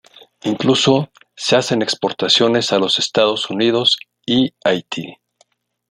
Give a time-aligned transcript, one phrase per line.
[0.45, 5.17] Incluso se hacen exportaciones a los Estados Unidos y Haití.